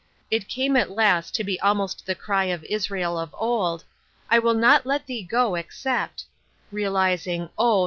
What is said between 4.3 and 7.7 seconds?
I will not let Thee go except "—realizing,